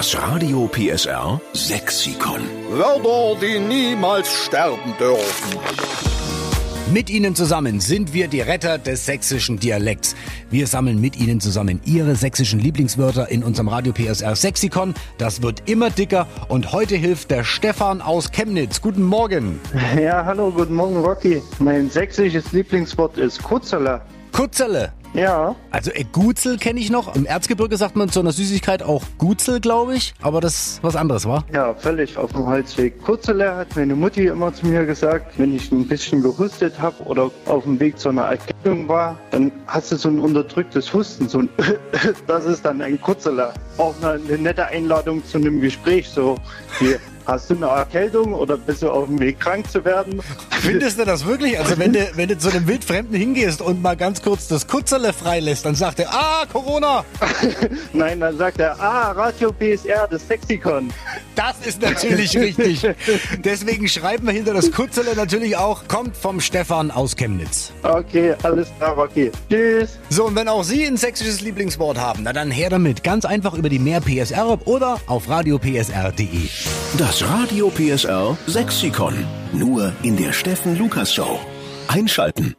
Das 0.00 0.16
Radio 0.16 0.66
PSR 0.66 1.38
Sexikon. 1.52 2.40
Wörter, 2.70 3.38
die 3.38 3.58
niemals 3.58 4.32
sterben 4.32 4.94
dürfen. 4.98 5.58
Mit 6.90 7.10
Ihnen 7.10 7.34
zusammen 7.34 7.80
sind 7.80 8.14
wir 8.14 8.26
die 8.28 8.40
Retter 8.40 8.78
des 8.78 9.04
sächsischen 9.04 9.58
Dialekts. 9.58 10.16
Wir 10.48 10.66
sammeln 10.66 11.02
mit 11.02 11.20
Ihnen 11.20 11.38
zusammen 11.38 11.82
Ihre 11.84 12.16
sächsischen 12.16 12.60
Lieblingswörter 12.60 13.30
in 13.30 13.44
unserem 13.44 13.68
Radio 13.68 13.92
PSR 13.92 14.36
Sexikon. 14.36 14.94
Das 15.18 15.42
wird 15.42 15.68
immer 15.68 15.90
dicker 15.90 16.26
und 16.48 16.72
heute 16.72 16.96
hilft 16.96 17.30
der 17.30 17.44
Stefan 17.44 18.00
aus 18.00 18.32
Chemnitz. 18.32 18.80
Guten 18.80 19.02
Morgen. 19.02 19.60
Ja, 20.02 20.24
hallo, 20.24 20.50
guten 20.50 20.76
Morgen, 20.76 20.96
Rocky. 20.96 21.42
Mein 21.58 21.90
sächsisches 21.90 22.52
Lieblingswort 22.52 23.18
ist 23.18 23.42
Kutzele. 23.42 24.00
Kutzele. 24.32 24.94
Ja, 25.14 25.56
Also 25.70 25.90
äh, 25.90 26.04
Gutzel 26.04 26.56
kenne 26.56 26.78
ich 26.80 26.90
noch. 26.90 27.14
Im 27.16 27.26
Erzgebirge 27.26 27.76
sagt 27.76 27.96
man 27.96 28.08
zu 28.10 28.20
einer 28.20 28.32
Süßigkeit 28.32 28.82
auch 28.82 29.02
Gutzel, 29.18 29.60
glaube 29.60 29.94
ich. 29.96 30.14
Aber 30.22 30.40
das 30.40 30.54
ist 30.54 30.82
was 30.82 30.96
anderes, 30.96 31.26
war? 31.26 31.44
ja, 31.52 31.74
völlig 31.74 32.16
auf 32.16 32.32
dem 32.32 32.46
Holzweg. 32.46 33.02
Kutzele 33.02 33.54
hat 33.56 33.74
meine 33.76 33.94
Mutti 33.94 34.26
immer 34.26 34.52
zu 34.54 34.66
mir 34.66 34.86
gesagt, 34.86 35.38
wenn 35.38 35.54
ich 35.54 35.70
ein 35.72 35.86
bisschen 35.86 36.22
gehustet 36.22 36.80
habe 36.80 37.02
oder 37.04 37.30
auf 37.46 37.64
dem 37.64 37.80
Weg 37.80 37.98
zu 37.98 38.10
einer 38.10 38.22
Erkältung 38.22 38.88
war, 38.88 39.18
dann 39.30 39.50
hast 39.66 39.90
du 39.92 39.96
so 39.96 40.08
ein 40.08 40.20
unterdrücktes 40.20 40.92
Husten, 40.92 41.28
so 41.28 41.40
ein 41.40 41.48
das 42.26 42.44
ist 42.44 42.64
dann 42.64 42.80
ein 42.80 43.00
Kutzele. 43.00 43.52
Auch 43.78 43.94
eine, 44.02 44.22
eine 44.22 44.38
nette 44.38 44.66
Einladung 44.66 45.24
zu 45.24 45.38
einem 45.38 45.60
Gespräch, 45.60 46.08
so 46.08 46.36
wie, 46.78 46.96
hast 47.30 47.48
du 47.50 47.54
eine 47.54 47.66
Erkältung 47.66 48.34
oder 48.34 48.56
bist 48.56 48.82
du 48.82 48.90
auf 48.90 49.06
dem 49.06 49.18
Weg 49.20 49.38
krank 49.38 49.70
zu 49.70 49.84
werden? 49.84 50.20
Findest 50.50 50.98
du 50.98 51.04
das 51.04 51.24
wirklich? 51.24 51.58
Also 51.58 51.78
wenn 51.78 51.92
du, 51.92 52.10
wenn 52.14 52.28
du 52.28 52.36
zu 52.36 52.50
einem 52.50 52.66
Wildfremden 52.66 53.16
hingehst 53.16 53.62
und 53.62 53.80
mal 53.82 53.96
ganz 53.96 54.22
kurz 54.22 54.48
das 54.48 54.66
Kutzele 54.66 55.12
freilässt, 55.12 55.64
dann 55.64 55.74
sagt 55.74 56.00
er, 56.00 56.12
ah, 56.12 56.44
Corona. 56.52 57.04
Nein, 57.92 58.20
dann 58.20 58.36
sagt 58.36 58.60
er, 58.60 58.78
ah, 58.80 59.12
Radio 59.12 59.52
PSR, 59.52 60.08
das 60.10 60.26
Sexikon. 60.26 60.90
Das 61.36 61.54
ist 61.64 61.80
natürlich 61.80 62.36
richtig. 62.36 62.86
Deswegen 63.44 63.88
schreiben 63.88 64.26
wir 64.26 64.32
hinter 64.32 64.52
das 64.52 64.72
Kutzele 64.72 65.14
natürlich 65.14 65.56
auch, 65.56 65.86
kommt 65.88 66.16
vom 66.16 66.40
Stefan 66.40 66.90
aus 66.90 67.16
Chemnitz. 67.16 67.72
Okay, 67.82 68.34
alles 68.42 68.68
klar, 68.76 68.94
Rocky. 68.94 69.30
Tschüss. 69.48 69.98
So, 70.08 70.26
und 70.26 70.36
wenn 70.36 70.48
auch 70.48 70.64
Sie 70.64 70.84
ein 70.84 70.96
sächsisches 70.96 71.40
Lieblingswort 71.40 71.98
haben, 71.98 72.24
na 72.24 72.32
dann 72.32 72.50
her 72.50 72.70
damit. 72.70 73.04
Ganz 73.04 73.24
einfach 73.24 73.54
über 73.54 73.68
die 73.68 73.78
Mehr 73.78 74.00
PSR 74.00 74.58
oder 74.66 74.98
auf 75.06 75.28
radiopsr.de. 75.28 76.48
Das 76.98 77.22
Radio 77.22 77.70
PSR 77.70 78.36
Sexikon. 78.48 79.14
Nur 79.52 79.92
in 80.02 80.16
der 80.16 80.32
Steffen 80.32 80.76
Lukas 80.76 81.14
Show. 81.14 81.38
Einschalten. 81.86 82.56